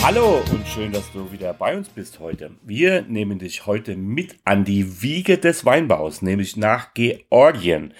[0.00, 2.52] Hallo und schön, dass du wieder bei uns bist heute.
[2.62, 7.92] Wir nehmen dich heute mit an die Wiege des Weinbaus, nämlich nach Georgien.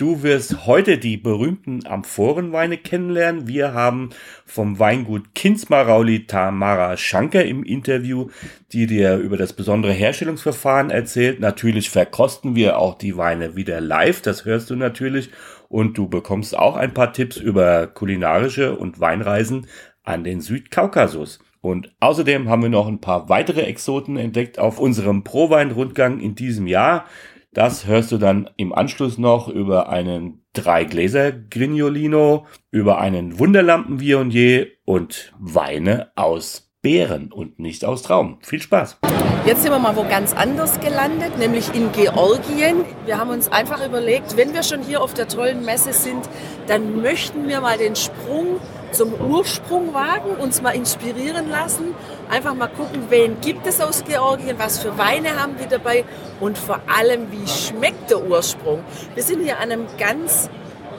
[0.00, 3.46] Du wirst heute die berühmten Amphorenweine kennenlernen.
[3.46, 4.08] Wir haben
[4.46, 8.30] vom Weingut Kinzmarauli Tamara Schanker im Interview,
[8.72, 11.38] die dir über das besondere Herstellungsverfahren erzählt.
[11.40, 15.28] Natürlich verkosten wir auch die Weine wieder live, das hörst du natürlich.
[15.68, 19.66] Und du bekommst auch ein paar Tipps über kulinarische und Weinreisen
[20.04, 21.38] an den Südkaukasus.
[21.60, 26.66] Und außerdem haben wir noch ein paar weitere Exoten entdeckt auf unserem Prowein-Rundgang in diesem
[26.66, 27.04] Jahr.
[27.52, 34.00] Das hörst du dann im Anschluss noch über einen drei Gläser Grignolino, über einen Wunderlampen
[34.00, 38.38] Viognier und Weine aus Beeren und nicht aus Traum.
[38.40, 38.98] Viel Spaß!
[39.44, 42.84] Jetzt sind wir mal wo ganz anders gelandet, nämlich in Georgien.
[43.04, 46.28] Wir haben uns einfach überlegt, wenn wir schon hier auf der tollen Messe sind,
[46.68, 48.60] dann möchten wir mal den Sprung
[48.92, 51.94] zum Ursprung wagen, uns mal inspirieren lassen,
[52.28, 56.04] einfach mal gucken, wen gibt es aus Georgien, was für Weine haben wir dabei
[56.40, 58.82] und vor allem, wie schmeckt der Ursprung.
[59.14, 60.50] Wir sind hier an einem ganz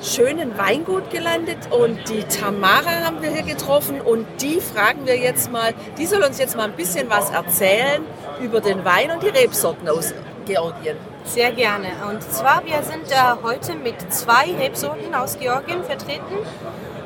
[0.02, 5.52] schönen Weingut gelandet und die Tamara haben wir hier getroffen und die fragen wir jetzt
[5.52, 8.04] mal, die soll uns jetzt mal ein bisschen was erzählen
[8.42, 10.14] über den Wein und die Rebsorten aus
[10.46, 10.98] Georgien.
[11.24, 11.90] Sehr gerne.
[12.10, 16.36] Und zwar, wir sind äh, heute mit zwei Rebsorten aus Georgien vertreten.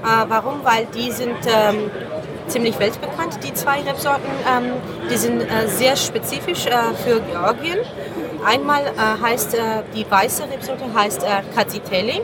[0.06, 0.64] Äh, warum?
[0.64, 1.90] Weil die sind ähm,
[2.48, 4.30] ziemlich weltbekannt, die zwei Rebsorten.
[4.48, 4.74] Ähm,
[5.10, 6.72] die sind äh, sehr spezifisch äh,
[7.04, 7.80] für Georgien.
[8.46, 9.60] Einmal äh, heißt äh,
[9.96, 12.22] die weiße Rebsorte heißt äh, Katsiteli.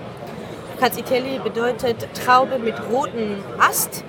[0.79, 4.03] Katsiteli bedeutet Traube mit rotem Ast.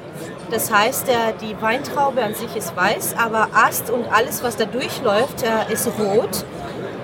[0.51, 4.67] Das heißt, äh, die Weintraube an sich ist weiß, aber Ast und alles, was da
[4.67, 6.45] durchläuft, ist rot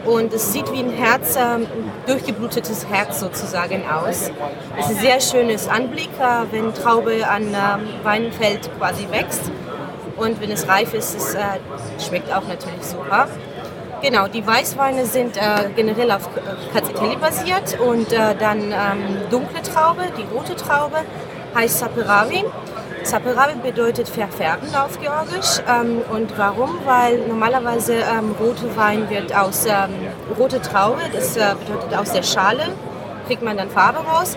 [0.09, 1.67] und es sieht wie ein Herz, ein ähm,
[2.07, 4.31] durchgeblutetes Herz sozusagen aus.
[4.79, 9.51] Es ist ein sehr schönes Anblick, äh, wenn Traube an ähm, Weinfeld quasi wächst
[10.17, 11.41] und wenn es reif ist, es äh,
[11.99, 13.29] schmeckt auch natürlich super.
[14.01, 16.29] Genau, die Weißweine sind äh, generell auf
[16.73, 20.99] Cazzelli basiert und äh, dann ähm, dunkle Traube, die rote Traube
[21.59, 22.45] heißt Saperavi
[23.03, 25.61] Saperavi bedeutet verfärben auf Georgisch.
[25.67, 26.79] Ähm, und warum?
[26.85, 29.91] Weil normalerweise ähm, rote Wein wird aus ähm,
[30.39, 32.65] rote Traube, das äh, bedeutet aus der Schale,
[33.27, 34.37] kriegt man dann Farbe raus.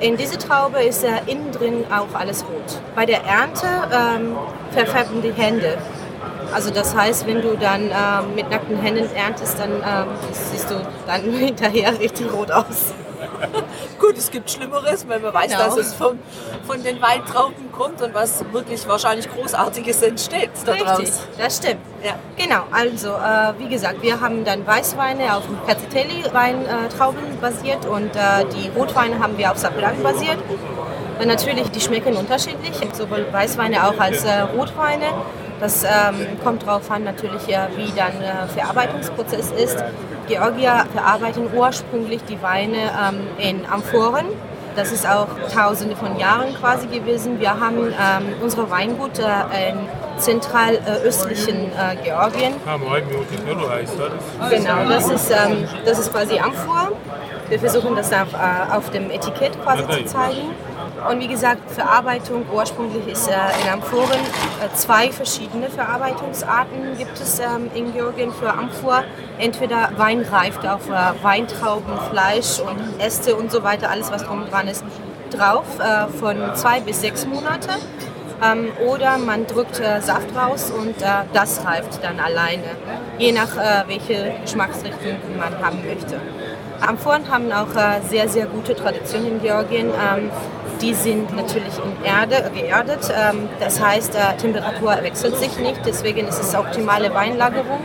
[0.00, 2.80] In diese Traube ist äh, innen drin auch alles rot.
[2.96, 4.36] Bei der Ernte ähm,
[4.72, 5.78] verfärben die Hände.
[6.52, 7.94] Also das heißt, wenn du dann äh,
[8.34, 10.74] mit nackten Händen erntest, dann ähm, siehst du
[11.06, 12.92] dann hinterher richtig rot aus.
[13.98, 15.64] Gut, es gibt Schlimmeres, wenn man weiß, genau.
[15.64, 16.18] dass es von,
[16.66, 20.98] von den Weintrauben kommt und was wirklich wahrscheinlich Großartiges entsteht daraus.
[20.98, 21.80] Richtig, das stimmt.
[22.04, 22.14] Ja.
[22.36, 28.44] Genau, also äh, wie gesagt, wir haben dann Weißweine auf Cazzitelli-Weintrauben äh, basiert und äh,
[28.54, 30.38] die Rotweine haben wir auf Saperavi basiert.
[31.20, 35.06] Und natürlich, die schmecken unterschiedlich, sowohl Weißweine auch als äh, Rotweine.
[35.62, 39.76] Das ähm, kommt darauf an, natürlich, äh, wie dann der Verarbeitungsprozess ist.
[40.26, 44.26] Georgier verarbeiten ursprünglich die Weine ähm, in Amphoren.
[44.74, 47.38] Das ist auch tausende von Jahren quasi gewesen.
[47.38, 49.76] Wir haben ähm, unsere Weingut äh, in
[50.18, 52.54] zentralöstlichen äh, Georgien.
[54.50, 56.90] Genau, das ist, ähm, das ist quasi Amphor.
[57.48, 60.50] Wir versuchen das auf, äh, auf dem Etikett quasi zu zeigen.
[61.10, 64.20] Und wie gesagt, Verarbeitung ursprünglich ist äh, in Amphoren
[64.62, 69.04] äh, zwei verschiedene Verarbeitungsarten gibt es ähm, in Georgien für Amphor.
[69.38, 74.44] Entweder Wein reift auf äh, Weintrauben, Fleisch und Äste und so weiter, alles was drum
[74.50, 74.84] dran ist,
[75.30, 77.70] drauf äh, von zwei bis sechs Monate.
[78.42, 82.64] Ähm, oder man drückt äh, Saft raus und äh, das reift dann alleine,
[83.18, 83.56] je nach
[83.86, 86.20] welche Geschmacksrichtung man haben möchte.
[86.80, 87.68] Amphoren haben auch
[88.08, 89.86] sehr, sehr gute Traditionen in Georgien.
[89.90, 90.30] Ähm,
[90.82, 93.00] die sind natürlich in Erde, geerdet.
[93.16, 97.80] Ähm, das heißt, äh, Temperatur wechselt sich nicht, deswegen ist es optimale Weinlagerung.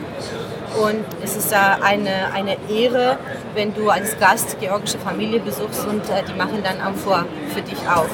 [0.82, 3.18] Und es ist äh, eine, eine Ehre,
[3.54, 7.88] wenn du als Gast georgische Familie besuchst und äh, die machen dann Amphor für dich
[7.88, 8.10] auf.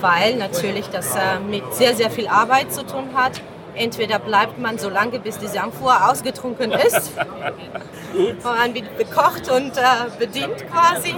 [0.00, 1.16] Weil natürlich das
[1.50, 3.32] mit sehr, sehr viel Arbeit zu tun hat.
[3.74, 7.14] Entweder bleibt man so lange, bis diese Amphor ausgetrunken ist,
[8.44, 9.72] man wird bekocht und
[10.20, 11.16] bedient quasi,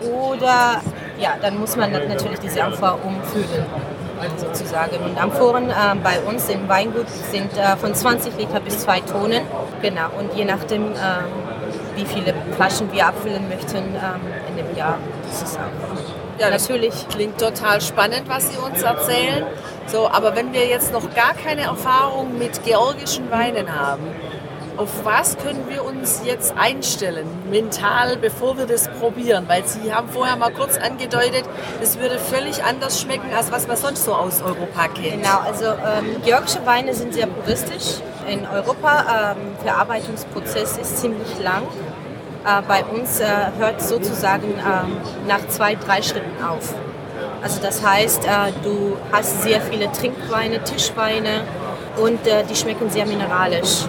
[0.00, 0.80] oder
[1.20, 3.66] ja, dann muss man natürlich diese Amphor umfüllen.
[4.36, 4.96] sozusagen.
[5.02, 9.42] Und Amphoren äh, bei uns im Weingut sind äh, von 20 Liter bis 2 Tonnen.
[9.80, 10.94] Genau, und je nachdem, ähm,
[11.94, 17.08] wie viele Flaschen wir abfüllen möchten ähm, in dem Jahr, auch Ja, natürlich.
[17.08, 19.44] Klingt total spannend, was Sie uns erzählen.
[19.86, 24.02] So, aber wenn wir jetzt noch gar keine Erfahrung mit georgischen Weinen haben,
[24.80, 29.44] auf was können wir uns jetzt einstellen, mental, bevor wir das probieren?
[29.46, 31.44] Weil Sie haben vorher mal kurz angedeutet,
[31.82, 35.22] es würde völlig anders schmecken, als was man sonst so aus Europa kennt.
[35.22, 38.00] Genau, also ähm, georgische Weine sind sehr puristisch.
[38.26, 41.64] In Europa ähm, Verarbeitungsprozess ist ziemlich lang.
[42.46, 43.26] Äh, bei uns äh,
[43.58, 44.96] hört sozusagen ähm,
[45.28, 46.74] nach zwei, drei Schritten auf.
[47.42, 48.28] Also das heißt, äh,
[48.64, 51.42] du hast sehr viele Trinkweine, Tischweine
[52.02, 53.84] und äh, die schmecken sehr mineralisch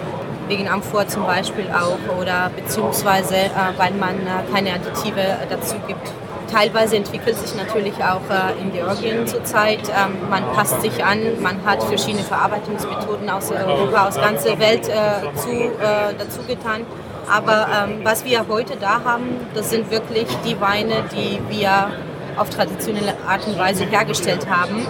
[0.52, 5.76] wegen Amphor zum Beispiel auch oder beziehungsweise äh, weil man äh, keine Additive äh, dazu
[5.86, 6.12] gibt.
[6.50, 9.88] Teilweise entwickelt sich natürlich auch äh, in Georgien zurzeit.
[9.88, 15.34] Ähm, man passt sich an, man hat verschiedene Verarbeitungsmethoden aus Europa, aus ganzer Welt äh,
[15.34, 16.84] zu, äh, dazu getan.
[17.30, 21.90] Aber ähm, was wir heute da haben, das sind wirklich die Weine, die wir
[22.36, 24.86] auf traditionelle Art und Weise hergestellt haben.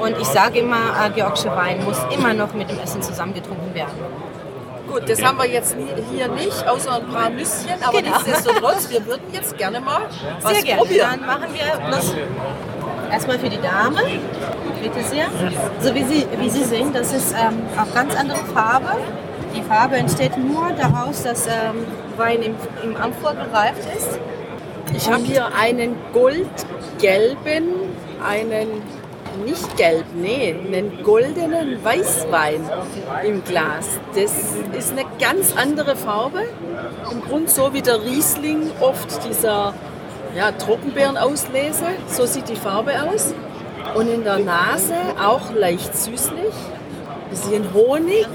[0.00, 4.25] Und ich sage immer, äh, georgischer Wein muss immer noch mit dem Essen zusammengetrunken werden.
[4.88, 5.76] Gut, das haben wir jetzt
[6.12, 8.16] hier nicht, außer ein paar Nüsschen, aber Genau.
[8.18, 10.02] nichtsdestotrotz, wir würden jetzt gerne mal
[10.42, 10.82] was Sehr gerne.
[10.82, 11.08] probieren.
[11.10, 12.14] Dann machen wir das
[13.10, 14.00] erstmal für die Dame.
[14.82, 15.26] Bitte sehr.
[15.80, 18.90] So wie Sie, wie Sie sehen, das ist ähm, auch ganz andere Farbe.
[19.54, 21.84] Die Farbe entsteht nur daraus, dass ähm,
[22.16, 24.18] Wein im, im Amphor gereift ist.
[24.94, 27.64] Ich habe hier einen goldgelben,
[28.24, 28.82] einen
[29.44, 32.60] nicht gelb, nee, einen goldenen Weißwein
[33.24, 33.98] im Glas.
[34.14, 34.32] Das
[34.76, 36.42] ist eine ganz andere Farbe.
[37.10, 39.74] Im Grunde so wie der Riesling oft dieser
[40.36, 41.86] ja, Trockenbeerenauslese.
[42.08, 43.34] So sieht die Farbe aus.
[43.94, 46.54] Und in der Nase auch leicht süßlich,
[47.30, 48.26] bisschen Honig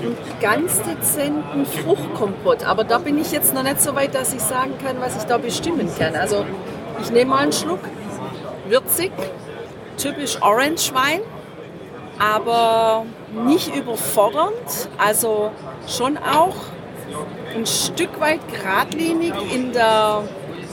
[0.00, 2.64] und ganz dezenten Fruchtkompott.
[2.64, 5.24] Aber da bin ich jetzt noch nicht so weit, dass ich sagen kann, was ich
[5.24, 6.14] da bestimmen kann.
[6.14, 6.44] Also
[7.02, 7.80] ich nehme mal einen Schluck.
[8.68, 9.12] Würzig,
[9.96, 11.20] typisch Orange Wein,
[12.18, 13.06] aber
[13.46, 14.88] nicht überfordernd.
[14.98, 15.50] Also
[15.86, 16.54] schon auch
[17.54, 20.22] ein Stück weit geradlinig in der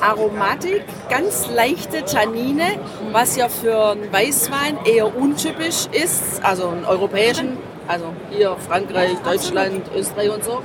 [0.02, 2.80] Aromatik, ganz leichte Tannine,
[3.12, 9.90] was ja für einen Weißwein eher untypisch ist, also einen europäischen, also hier Frankreich, Deutschland,
[9.96, 10.62] Österreich und so.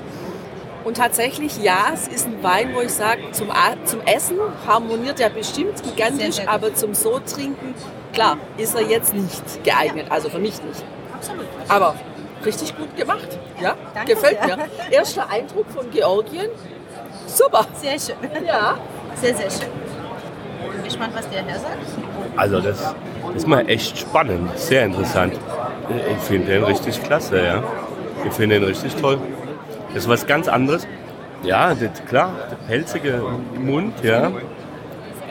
[0.89, 3.49] Und tatsächlich, ja, es ist ein Wein, wo ich sage, zum,
[3.85, 6.55] zum Essen harmoniert er bestimmt gigantisch, Sehr, sehr gut.
[6.55, 7.75] aber zum so trinken,
[8.15, 10.83] klar, ist er jetzt nicht geeignet, also für mich nicht.
[11.13, 11.45] Absolut.
[11.69, 11.95] Aber
[12.43, 13.29] richtig gut gemacht,
[13.61, 14.57] ja, Danke gefällt sehr.
[14.57, 14.67] mir.
[14.91, 16.49] Erster Eindruck von Georgien,
[17.27, 18.17] super, Sehr schön.
[18.47, 18.79] ja.
[19.17, 19.69] Sehr, sehr schön.
[20.73, 21.77] Bin gespannt, was der Herr sagt.
[22.35, 25.35] Also das, das ist mal echt spannend, sehr interessant.
[26.17, 27.63] Ich finde den richtig klasse, ja.
[28.25, 29.19] Ich finde den richtig toll.
[29.99, 30.87] Das ist was ganz anderes.
[31.43, 33.21] Ja, das, klar, der pelzige
[33.61, 34.31] Mund, ja.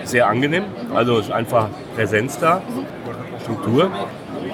[0.03, 0.65] Sehr angenehm.
[0.93, 2.61] Also ist einfach Präsenz da,
[3.43, 3.89] Struktur.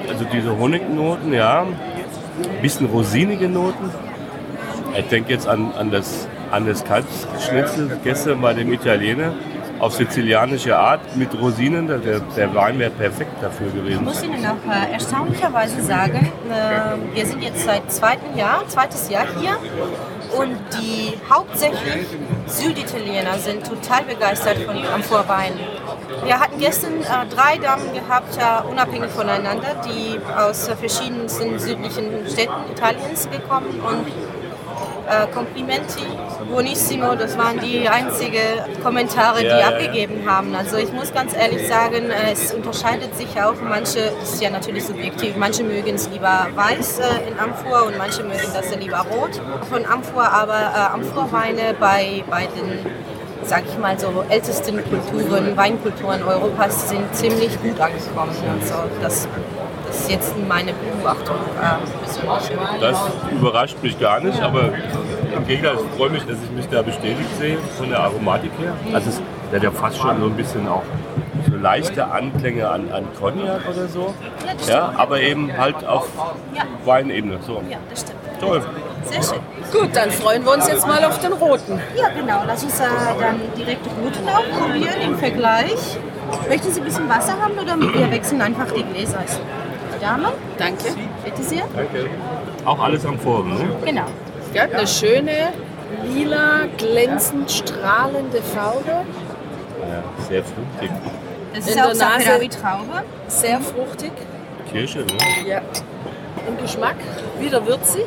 [0.07, 1.65] Also diese Honignoten, ja.
[2.61, 3.89] Bisschen rosinige Noten.
[4.95, 9.33] Ich denke jetzt an, an das, an das Kalbsschnitzel gestern bei dem Italiener
[9.83, 11.87] auf sizilianische Art mit Rosinen.
[11.87, 14.03] Der, der Wein wäre perfekt dafür Ich gewesen.
[14.03, 19.25] muss Ihnen auch äh, erstaunlicherweise sagen, äh, wir sind jetzt seit zweitem Jahr, zweites Jahr
[19.39, 19.57] hier
[20.37, 22.07] und die hauptsächlich
[22.47, 25.51] Süditaliener sind total begeistert von Amphorwein.
[26.23, 32.05] Wir hatten gestern äh, drei Damen gehabt, äh, unabhängig voneinander, die aus äh, verschiedensten südlichen
[32.31, 34.07] Städten Italiens gekommen und
[35.09, 36.03] äh, Complimenti,
[36.43, 40.55] buonissimo, das waren die einzigen Kommentare, die ja, abgegeben haben.
[40.55, 43.55] Also ich muss ganz ehrlich sagen, es unterscheidet sich auch.
[43.61, 47.97] Manche, das ist ja natürlich subjektiv, manche mögen es lieber weiß äh, in Amphor und
[47.97, 52.85] manche mögen das lieber rot von Amphor, aber äh, Amphorweine bei, bei den,
[53.43, 58.31] sag ich mal so, ältesten Kulturen, Weinkulturen Europas sind ziemlich gut angekommen.
[58.59, 59.27] Also das,
[59.87, 62.79] das ist jetzt meine Beobachtung äh.
[62.79, 62.97] Das
[63.31, 64.71] überrascht mich gar nicht, aber
[65.43, 68.73] im Gegenteil, ich freue mich, dass ich mich da bestätigt sehe von der Aromatik her.
[68.93, 69.21] Also es
[69.51, 70.81] der hat ja fast schon so ein bisschen auch
[71.47, 74.13] so leichte Anklänge an, an Cognac oder so.
[74.67, 76.07] Ja, aber eben halt auf
[76.55, 76.63] Ja.
[76.85, 77.37] Weinebene.
[77.45, 77.61] So.
[77.69, 78.19] Ja, das stimmt.
[78.39, 78.63] Toll.
[79.03, 79.39] Sehr schön.
[79.71, 81.79] Gut, dann freuen wir uns jetzt mal auf den roten.
[81.95, 82.41] Ja, genau.
[82.47, 82.83] Lass uns äh,
[83.19, 85.97] dann direkt Roten auch probieren im Vergleich.
[86.49, 89.19] Möchten Sie ein bisschen Wasser haben oder wir wechseln einfach die Gläser?
[89.95, 90.85] Die Dame, Danke.
[91.23, 91.63] bitte sehr.
[91.75, 92.09] Danke.
[92.65, 93.65] Auch alles am Vorgen, ne?
[93.85, 94.05] Genau.
[94.53, 95.53] Ja, eine schöne,
[96.03, 98.87] lila, glänzend strahlende Farbe.
[99.89, 100.89] Ja, sehr fruchtig.
[101.55, 103.03] Das In ist auch der Nase- Safrawi Traube.
[103.27, 104.11] Sehr fruchtig.
[104.71, 105.47] Kirsche, ne?
[105.47, 105.61] Ja.
[106.47, 106.95] Im Geschmack
[107.39, 108.05] wieder würzig,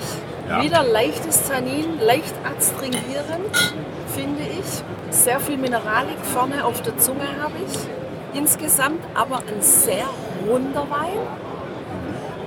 [0.48, 0.62] Ja.
[0.62, 3.74] wieder leichtes Tannin, leicht adstringierend,
[4.14, 4.82] finde ich.
[5.16, 8.38] Sehr viel Mineralik vorne auf der Zunge habe ich.
[8.38, 10.04] Insgesamt aber ein sehr
[10.48, 11.18] runder Wein.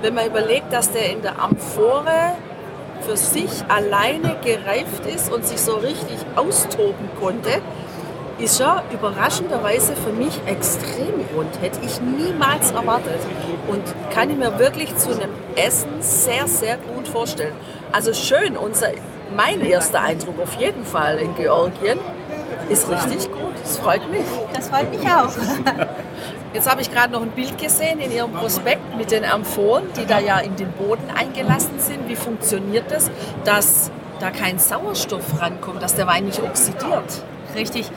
[0.02, 2.32] Wenn man überlegt, dass der in der Amphore
[3.02, 7.60] für sich alleine gereift ist und sich so richtig austoben konnte,
[8.38, 11.60] ist er überraschenderweise für mich extrem rund.
[11.60, 13.20] Hätte ich niemals erwartet.
[13.68, 17.54] Und kann ich mir wirklich zu einem Essen sehr, sehr gut vorstellen.
[17.92, 18.88] Also schön, unser,
[19.36, 21.98] mein erster Eindruck auf jeden Fall in Georgien
[22.68, 23.54] ist richtig gut.
[23.62, 24.24] Das freut mich.
[24.54, 25.30] Das freut mich auch.
[26.52, 30.04] Jetzt habe ich gerade noch ein Bild gesehen in Ihrem Prospekt mit den Amphoren, die
[30.04, 32.08] da ja in den Boden eingelassen sind.
[32.08, 33.08] Wie funktioniert das,
[33.44, 37.22] dass da kein Sauerstoff rankommt, dass der Wein nicht oxidiert?
[37.54, 37.90] Richtig.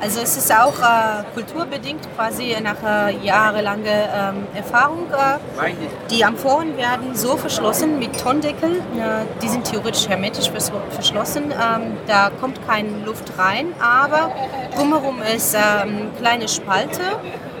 [0.00, 5.06] Also es ist auch äh, kulturbedingt quasi nach äh, jahrelanger ähm, Erfahrung.
[5.10, 5.72] Äh,
[6.10, 8.76] die Amphoren werden so verschlossen mit Tondeckel.
[8.76, 11.44] Äh, die sind theoretisch hermetisch vers verschlossen.
[11.52, 14.32] Ähm, da kommt keine Luft rein, aber
[14.76, 17.00] drumherum ist ähm, kleine Spalte,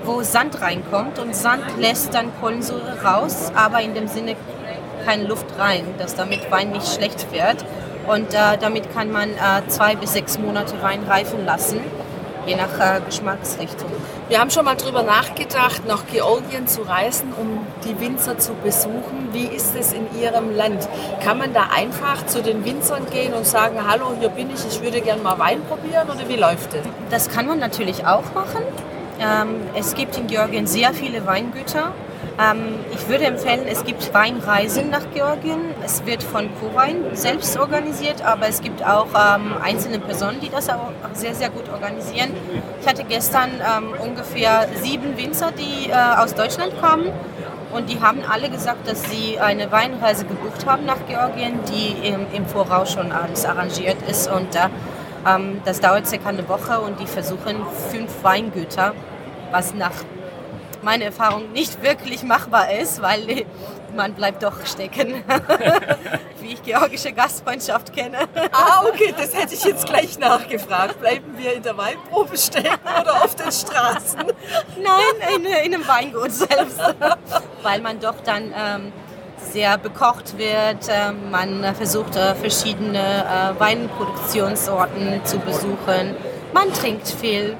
[0.04, 4.36] wo Sand reinkommt und Sand lässt dann Kohlensäure raus, aber in dem Sinne
[5.04, 7.64] keine Luft rein, dass damit Wein nicht schlecht wird.
[8.06, 11.80] Und äh, damit kann man äh, zwei bis sechs Monate Wein reifen lassen,
[12.46, 13.90] je nach äh, Geschmacksrichtung.
[14.28, 19.30] Wir haben schon mal drüber nachgedacht, nach Georgien zu reisen, um die Winzer zu besuchen.
[19.32, 20.86] Wie ist es in Ihrem Land?
[21.22, 24.82] Kann man da einfach zu den Winzern gehen und sagen, hallo, hier bin ich, ich
[24.82, 26.82] würde gerne mal Wein probieren oder wie läuft das?
[27.10, 28.62] Das kann man natürlich auch machen.
[29.20, 31.92] Ähm, es gibt in Georgien sehr viele Weingüter.
[32.38, 35.60] Ähm, ich würde empfehlen, es gibt Weinreisen nach Georgien.
[35.84, 40.68] Es wird von Cowein selbst organisiert, aber es gibt auch ähm, einzelne Personen, die das
[40.68, 42.30] auch sehr, sehr gut organisieren.
[42.80, 43.50] Ich hatte gestern
[44.02, 47.12] ungefähr sieben Winzer, die äh, aus Deutschland kamen.
[47.72, 52.26] Und die haben alle gesagt, dass sie eine Weinreise gebucht haben nach Georgien, die im,
[52.32, 54.30] im Voraus schon alles arrangiert ist.
[54.30, 54.68] Und äh,
[55.26, 57.56] ähm, das dauert circa eine Woche und die versuchen
[57.90, 58.94] fünf Weingüter,
[59.50, 59.92] was nach
[60.82, 63.46] meiner Erfahrung nicht wirklich machbar ist, weil
[63.94, 65.24] man bleibt doch stecken,
[66.40, 68.18] wie ich georgische Gastfreundschaft kenne.
[68.52, 71.00] Ah, okay, das hätte ich jetzt gleich nachgefragt.
[71.00, 74.24] Bleiben wir in der Weinprobe stecken oder auf den Straßen?
[74.76, 76.80] Nein, in, in einem Weingut selbst,
[77.62, 78.92] weil man doch dann ähm,
[79.52, 80.88] sehr bekocht wird.
[80.88, 86.16] Ähm, man versucht äh, verschiedene äh, Weinproduktionsorten zu besuchen.
[86.52, 87.56] Man trinkt viel.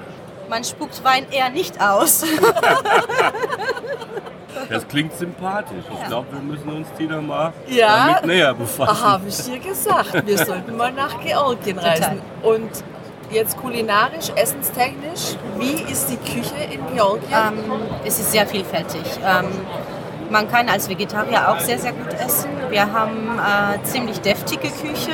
[0.48, 2.24] Man spuckt Wein eher nicht aus.
[4.70, 5.84] Das klingt sympathisch.
[5.92, 8.06] Ich glaube, wir müssen uns die da mal Ja.
[8.06, 9.04] damit näher befassen.
[9.04, 10.26] Habe ich dir gesagt.
[10.26, 12.20] Wir sollten mal nach Georgien reisen.
[12.42, 12.70] Und
[13.30, 17.30] jetzt kulinarisch, essenstechnisch, wie ist die Küche in Georgien?
[17.32, 19.02] Ähm, es ist sehr vielfältig.
[19.24, 19.46] Ähm,
[20.30, 22.50] man kann als Vegetarier auch sehr, sehr gut essen.
[22.70, 25.12] Wir haben äh, ziemlich deftige Küche,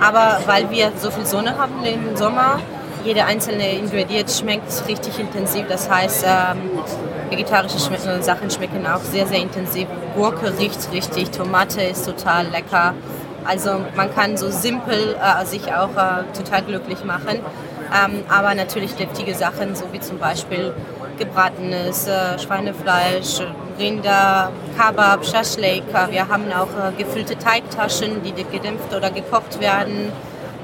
[0.00, 2.60] aber weil wir so viel Sonne haben im Sommer,
[3.04, 5.66] jede einzelne Ingredient schmeckt richtig intensiv.
[5.68, 6.70] Das heißt, ähm,
[7.30, 9.86] vegetarische Schme Sachen schmecken auch sehr, sehr intensiv.
[10.14, 12.94] Gurke riecht richtig, Tomate ist total lecker.
[13.44, 17.40] Also man kann so simpel äh, sich auch äh, total glücklich machen.
[17.92, 20.74] Ähm, aber natürlich deftige Sachen, so wie zum Beispiel
[21.18, 23.40] gebratenes äh, Schweinefleisch,
[23.78, 25.84] Rinder, Kebab, Schaschlik.
[26.10, 30.12] Wir haben auch äh, gefüllte Teigtaschen, die gedämpft oder gekocht werden,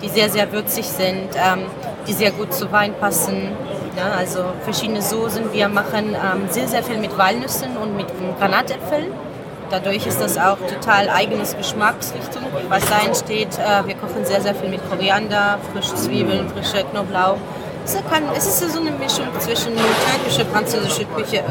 [0.02, 1.66] die sehr, sehr würzig sind, ähm,
[2.07, 3.52] die sehr gut zu Wein passen.
[3.97, 5.52] Ja, also verschiedene Soßen.
[5.52, 8.07] Wir machen ähm, sehr, sehr viel mit Walnüssen und mit
[8.38, 9.12] Granatäpfeln.
[9.71, 13.59] Dadurch ist das auch total eigenes Geschmacksrichtung, was da entsteht.
[13.59, 17.38] Äh, Wir kochen sehr, sehr viel mit Koriander, frische Zwiebeln, frische Knoblauch.
[17.85, 21.44] Es, ist so eine Mischung zwischen türkischer, französischer Küche.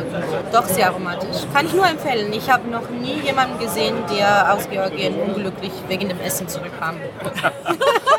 [0.51, 1.43] Doch sehr aromatisch.
[1.53, 2.33] Kann ich nur empfehlen.
[2.33, 6.95] Ich habe noch nie jemanden gesehen, der aus Georgien unglücklich wegen dem Essen zurückkam.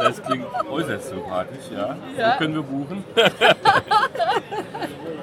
[0.00, 1.96] Das klingt äußerst sympathisch, ja.
[2.16, 2.34] Ja.
[2.34, 3.04] Wo können wir buchen?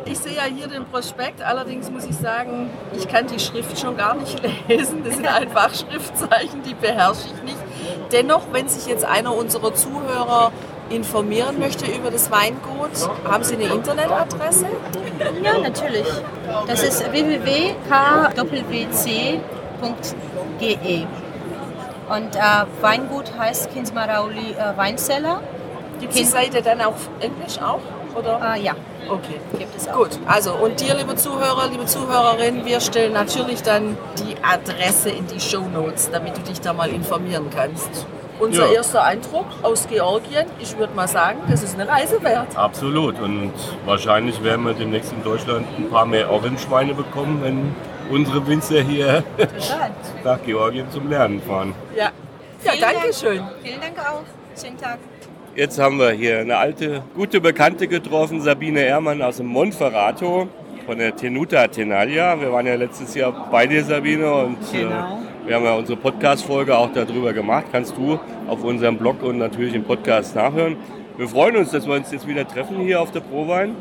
[0.10, 3.98] Ich sehe ja hier den Prospekt, allerdings muss ich sagen, ich kann die Schrift schon
[3.98, 5.04] gar nicht lesen.
[5.04, 7.58] Das sind einfach Schriftzeichen, die beherrsche ich nicht.
[8.14, 10.54] Dennoch, wenn sich jetzt einer unserer Zuhörer
[10.90, 12.92] informieren möchte über das Weingut,
[13.26, 14.68] haben Sie eine Internetadresse?
[15.44, 16.08] Ja, natürlich.
[16.68, 17.78] Das ist www.kwc.de.
[22.10, 22.40] Und äh,
[22.82, 25.42] Weingut heißt Kinsmarauli äh, Weinzeller.
[26.00, 27.80] Gibt es die Seite dann auf Englisch auch?
[28.16, 28.56] Oder?
[28.56, 28.74] Äh, ja,
[29.10, 29.40] Okay.
[29.58, 29.98] gibt es auch.
[29.98, 35.28] Gut, also und dir, liebe Zuhörer, liebe Zuhörerin, wir stellen natürlich dann die Adresse in
[35.28, 38.06] die Show Notes, damit du dich da mal informieren kannst.
[38.40, 38.74] Unser Ja.
[38.74, 42.56] erster Eindruck aus Georgien, ich würde mal sagen, das ist eine Reise wert.
[42.56, 43.20] Absolut.
[43.20, 43.52] Und
[43.86, 47.76] wahrscheinlich werden wir demnächst in Deutschland ein paar mehr Orange-Weine bekommen, wenn
[48.10, 49.24] unsere Winzer hier
[50.24, 51.74] nach Georgien zum Lernen fahren.
[51.96, 52.10] Ja,
[52.64, 53.14] ja danke Dank.
[53.14, 53.42] schön.
[53.64, 54.24] Vielen Dank auch.
[54.62, 54.98] Schönen Tag.
[55.56, 60.48] Jetzt haben wir hier eine alte, gute Bekannte getroffen, Sabine Ehrmann aus dem Monferrato
[60.86, 62.40] von der Tenuta Tenalia.
[62.40, 64.90] Wir waren ja letztes Jahr bei dir, Sabine, und Genau.
[64.90, 67.66] äh, wir haben ja unsere Podcast-Folge auch darüber gemacht.
[67.72, 70.76] Kannst du auf unserem Blog und natürlich im Podcast nachhören.
[71.18, 73.76] Wir freuen uns, dass wir uns jetzt wieder treffen hier auf der Prowein.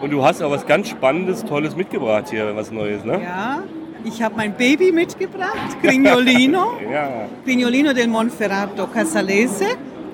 [0.00, 3.20] Und du hast auch was ganz Spannendes, Tolles mitgebracht hier, was Neues, ne?
[3.22, 3.62] Ja,
[4.04, 6.78] ich habe mein Baby mitgebracht, Grignolino.
[6.92, 7.28] Ja.
[7.44, 9.66] Grignolino del Monferrato Casalese.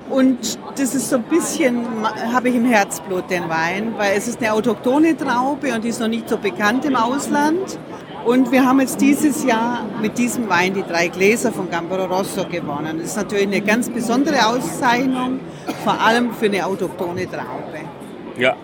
[0.08, 1.84] Und das ist so ein bisschen,
[2.32, 6.00] habe ich im Herzblut den Wein, weil es ist eine autochthone Traube und die ist
[6.00, 7.78] noch nicht so bekannt im Ausland.
[8.24, 12.46] Und wir haben jetzt dieses Jahr mit diesem Wein die drei Gläser von Gambaro Rosso
[12.46, 12.98] gewonnen.
[12.98, 15.40] Das ist natürlich eine ganz besondere Auszeichnung,
[15.82, 17.80] vor allem für eine autochthone Traube.
[18.38, 18.54] Ja,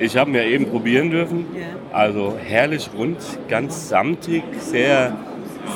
[0.00, 1.46] ich habe ja eben probieren dürfen.
[1.92, 5.12] Also herrlich rund, ganz samtig, sehr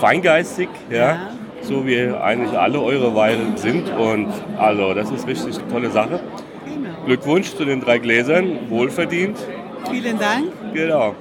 [0.01, 1.31] feingeistig, ja.
[1.61, 3.89] So wie eigentlich alle eure Weine sind.
[3.91, 4.29] Und
[4.59, 6.21] also, das ist richtig eine tolle Sache.
[6.67, 6.91] Genau.
[7.07, 9.39] Glückwunsch zu den drei Gläsern, wohlverdient.
[9.91, 10.53] Vielen Dank.
[10.73, 11.15] Genau.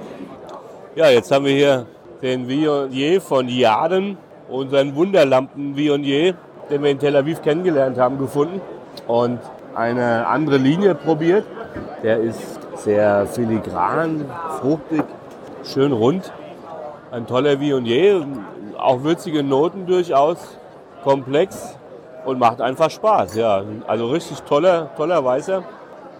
[0.96, 1.86] Ja, jetzt haben wir hier
[2.22, 4.18] den Viognier von Jaden,
[4.48, 6.34] unseren Wunderlampen Viognier,
[6.70, 8.60] den wir in Tel Aviv kennengelernt haben, gefunden
[9.06, 9.40] und
[9.74, 11.44] eine andere Linie probiert.
[12.02, 14.24] Der ist sehr filigran,
[14.60, 15.04] fruchtig,
[15.64, 16.32] schön rund.
[17.10, 18.26] Ein toller Viognier,
[18.76, 20.38] auch würzige Noten durchaus,
[21.02, 21.76] komplex
[22.24, 23.36] und macht einfach Spaß.
[23.36, 25.62] Ja, also richtig toller, toller Weißer.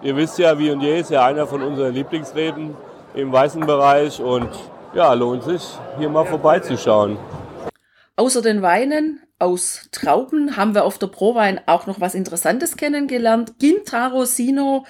[0.03, 2.77] Ihr wisst ja, Viognier ist ja einer von unseren Lieblingsreben
[3.15, 4.51] im weißen Bereich und
[4.95, 5.63] ja, lohnt sich
[5.99, 7.17] hier mal vorbeizuschauen.
[8.17, 13.59] Außer den Weinen aus Trauben haben wir auf der Prowein auch noch was Interessantes kennengelernt.
[13.59, 14.85] Gintaro Sino,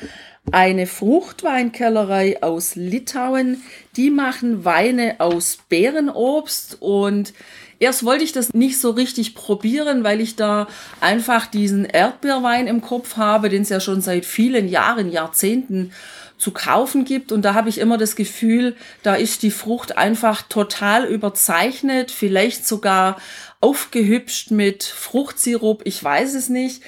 [0.52, 3.62] eine Fruchtweinkellerei aus Litauen.
[3.96, 7.32] Die machen Weine aus Beerenobst und
[7.78, 10.68] erst wollte ich das nicht so richtig probieren, weil ich da
[11.00, 15.92] einfach diesen Erdbeerwein im Kopf habe, den es ja schon seit vielen Jahren, Jahrzehnten
[16.36, 17.32] zu kaufen gibt.
[17.32, 22.66] Und da habe ich immer das Gefühl, da ist die Frucht einfach total überzeichnet, vielleicht
[22.66, 23.16] sogar
[23.60, 26.82] aufgehübscht mit Fruchtsirup, ich weiß es nicht.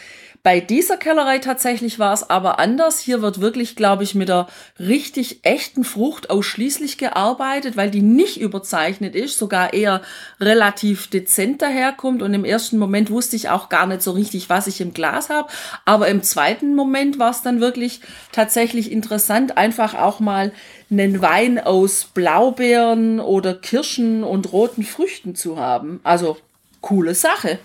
[0.47, 3.01] Bei dieser Kellerei tatsächlich war es aber anders.
[3.01, 4.47] Hier wird wirklich, glaube ich, mit der
[4.79, 10.03] richtig echten Frucht ausschließlich gearbeitet, weil die nicht überzeichnet ist, sogar eher
[10.41, 12.23] relativ dezent daherkommt.
[12.23, 15.31] Und im ersten Moment wusste ich auch gar nicht so richtig, was ich im Glas
[15.31, 15.49] habe.
[15.85, 20.53] Aber im zweiten Moment war es dann wirklich tatsächlich interessant, einfach auch mal
[20.93, 25.99] einen Wein aus Blaubeeren oder Kirschen und roten Früchten zu haben.
[26.05, 26.37] Also
[26.83, 27.59] coole Sache.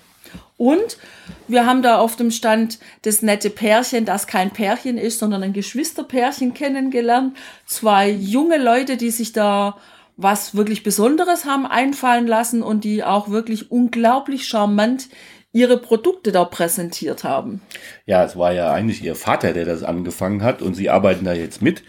[0.61, 0.99] Und
[1.47, 5.53] wir haben da auf dem Stand das nette Pärchen, das kein Pärchen ist, sondern ein
[5.53, 7.35] Geschwisterpärchen kennengelernt.
[7.65, 9.77] Zwei junge Leute, die sich da
[10.17, 15.09] was wirklich Besonderes haben einfallen lassen und die auch wirklich unglaublich charmant
[15.51, 17.63] ihre Produkte da präsentiert haben.
[18.05, 21.33] Ja, es war ja eigentlich ihr Vater, der das angefangen hat und sie arbeiten da
[21.33, 21.81] jetzt mit.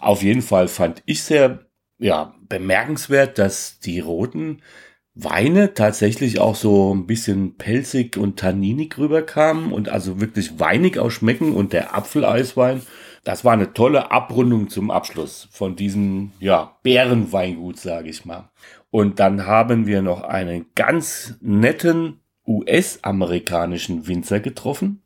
[0.00, 1.60] Auf jeden Fall fand ich sehr
[1.98, 4.62] ja, bemerkenswert, dass die roten
[5.18, 11.54] Weine tatsächlich auch so ein bisschen pelzig und tanninig rüberkamen und also wirklich weinig ausschmecken
[11.54, 12.82] und der Apfeleiswein,
[13.24, 18.50] das war eine tolle Abrundung zum Abschluss von diesem, ja, Bärenweingut, sage ich mal.
[18.90, 25.02] Und dann haben wir noch einen ganz netten US-amerikanischen Winzer getroffen.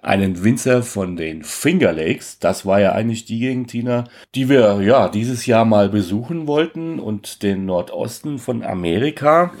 [0.00, 2.38] Einen Winzer von den Finger Lakes.
[2.38, 6.98] Das war ja eigentlich die Gegend, Tina, die wir ja dieses Jahr mal besuchen wollten
[6.98, 9.52] und den Nordosten von Amerika.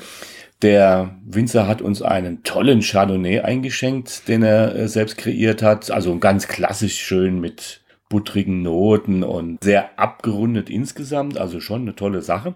[0.62, 5.90] Der Winzer hat uns einen tollen Chardonnay eingeschenkt, den er äh, selbst kreiert hat.
[5.90, 11.36] Also ganz klassisch schön mit buttrigen Noten und sehr abgerundet insgesamt.
[11.36, 12.54] Also schon eine tolle Sache.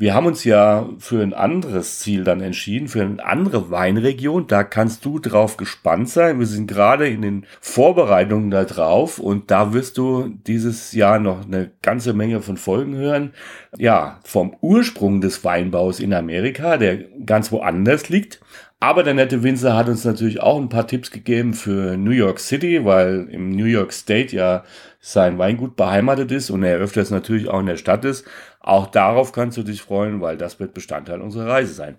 [0.00, 4.46] Wir haben uns ja für ein anderes Ziel dann entschieden, für eine andere Weinregion.
[4.46, 6.38] Da kannst du drauf gespannt sein.
[6.38, 11.44] Wir sind gerade in den Vorbereitungen da drauf und da wirst du dieses Jahr noch
[11.44, 13.32] eine ganze Menge von Folgen hören.
[13.76, 18.38] Ja, vom Ursprung des Weinbaus in Amerika, der ganz woanders liegt.
[18.80, 22.38] Aber der nette Winzer hat uns natürlich auch ein paar Tipps gegeben für New York
[22.38, 24.62] City, weil im New York State ja
[25.00, 28.24] sein Weingut beheimatet ist und er öfters natürlich auch in der Stadt ist.
[28.68, 31.96] Auch darauf kannst du dich freuen, weil das wird Bestandteil unserer Reise sein.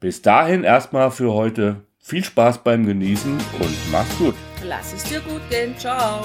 [0.00, 4.34] Bis dahin erstmal für heute viel Spaß beim Genießen und mach's gut.
[4.66, 5.78] Lass es dir gut gehen.
[5.78, 6.24] Ciao.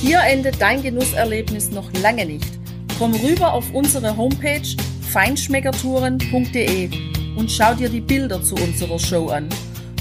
[0.00, 2.58] Hier endet dein Genusserlebnis noch lange nicht.
[2.98, 4.66] Komm rüber auf unsere Homepage
[5.12, 6.90] feinschmeckertouren.de
[7.36, 9.48] und schau dir die Bilder zu unserer Show an.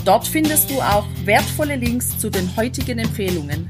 [0.03, 3.69] Dort findest du auch wertvolle Links zu den heutigen Empfehlungen.